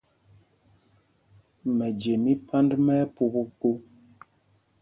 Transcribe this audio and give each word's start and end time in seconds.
Mɛje 1.77 2.13
mí 2.23 2.33
Pand 2.47 2.71
mɛ 2.85 2.93
ɛpupupu. 3.03 3.69